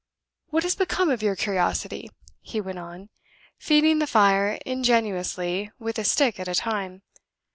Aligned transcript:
What 0.47 0.63
has 0.63 0.73
become 0.75 1.11
of 1.11 1.21
your 1.21 1.35
curiosity?" 1.35 2.09
he 2.41 2.59
went 2.59 2.79
on, 2.79 3.09
feeding 3.59 3.99
the 3.99 4.07
fire 4.07 4.57
ingeniously 4.65 5.69
with 5.77 5.99
a 5.99 6.03
stick 6.03 6.39
at 6.39 6.47
a 6.47 6.55
time. 6.55 7.03